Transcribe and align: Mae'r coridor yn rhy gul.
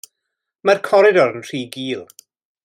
Mae'r 0.69 0.81
coridor 0.87 1.35
yn 1.37 1.47
rhy 1.51 1.61
gul. 1.77 2.03